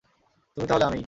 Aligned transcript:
তুমি 0.57 0.65
তাহলে 0.67 0.85
আমিই। 0.85 0.99